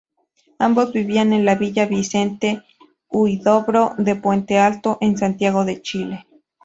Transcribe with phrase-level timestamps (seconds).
[0.57, 2.63] Ambos vivían en la Villa Vicente
[3.07, 6.25] Huidobro de Puente Alto, en Santiago de Chile.